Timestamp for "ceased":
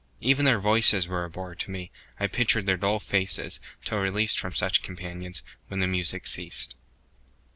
6.25-6.73